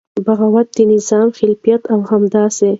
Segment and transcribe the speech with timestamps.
[0.25, 2.67] بغاوت د نظام خلاف او همداسې